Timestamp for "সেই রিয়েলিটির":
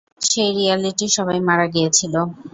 0.21-1.11